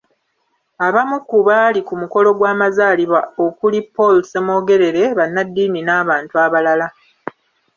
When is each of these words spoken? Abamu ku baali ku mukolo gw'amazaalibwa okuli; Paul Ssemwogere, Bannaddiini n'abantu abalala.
Abamu 0.87 1.17
ku 1.29 1.37
baali 1.47 1.79
ku 1.87 1.93
mukolo 2.01 2.29
gw'amazaalibwa 2.37 3.21
okuli; 3.45 3.79
Paul 3.95 4.15
Ssemwogere, 4.23 5.03
Bannaddiini 5.17 5.79
n'abantu 5.83 6.33
abalala. 6.45 6.87